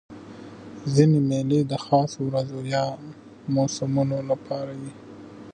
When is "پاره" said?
4.45-4.75